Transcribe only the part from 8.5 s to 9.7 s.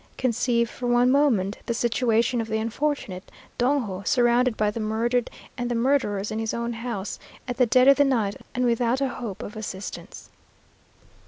and without a hope of